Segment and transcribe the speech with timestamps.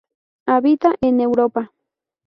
[0.47, 1.71] Habita en Europa.